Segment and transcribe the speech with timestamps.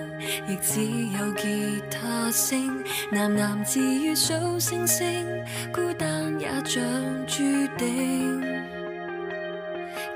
[0.48, 0.80] 亦只
[1.18, 2.82] 有吉他声
[3.12, 5.26] 喃喃自语数星星，
[5.72, 6.82] 孤单也像
[7.26, 7.42] 注
[7.78, 8.40] 定，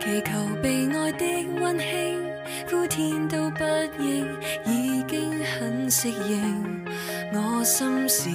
[0.01, 1.25] 祈求被爱的
[1.61, 2.28] 温馨。
[2.71, 3.65] 呼天都不
[4.03, 4.27] 应，
[4.65, 6.85] 已经很适应。
[7.33, 8.31] 我心事，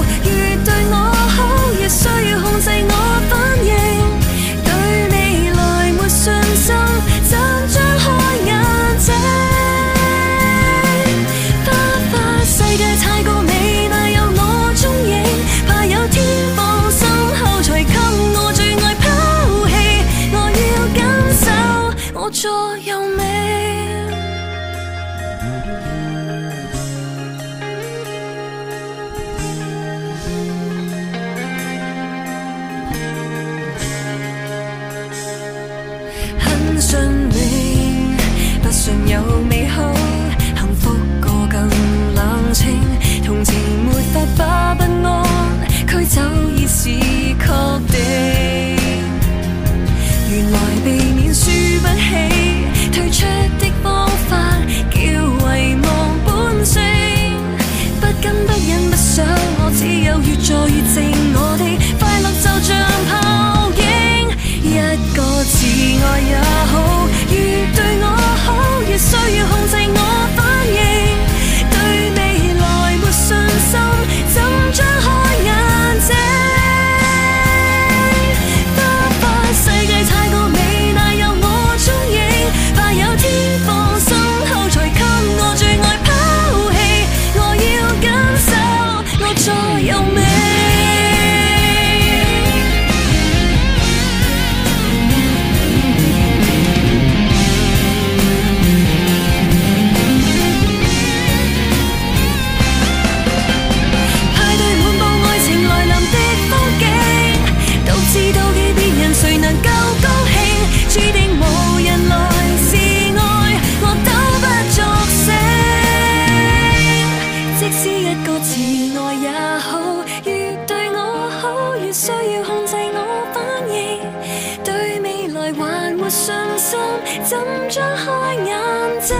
[126.10, 126.76] 信心，
[127.22, 129.16] 怎张开眼睛？